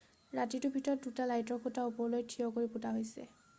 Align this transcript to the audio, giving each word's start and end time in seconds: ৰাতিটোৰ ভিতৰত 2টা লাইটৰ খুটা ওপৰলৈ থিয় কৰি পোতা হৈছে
ৰাতিটোৰ 0.37 0.73
ভিতৰত 0.77 1.05
2টা 1.11 1.27
লাইটৰ 1.33 1.61
খুটা 1.67 1.85
ওপৰলৈ 1.91 2.27
থিয় 2.35 2.51
কৰি 2.59 2.75
পোতা 2.79 2.97
হৈছে 2.99 3.31